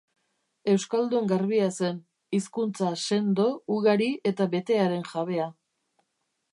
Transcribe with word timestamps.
Euskaldun 0.71 1.27
garbia 1.31 1.67
zen, 1.81 1.99
hizkuntza 2.37 2.89
sendo, 3.05 3.47
ugari 3.77 4.11
eta 4.33 4.53
betearen 4.57 5.09
jabea. 5.15 5.51